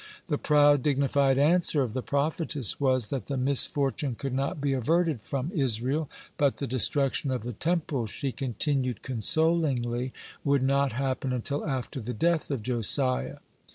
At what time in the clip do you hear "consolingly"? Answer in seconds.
9.03-10.11